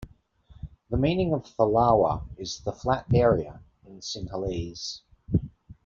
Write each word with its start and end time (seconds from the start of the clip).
The 0.89 0.97
meaning 0.97 1.31
of 1.31 1.43
"Thalawa" 1.45 2.23
is 2.39 2.61
the 2.61 2.71
flat 2.71 3.05
area 3.13 3.61
in 3.85 3.99
Sinhalese. 3.99 5.01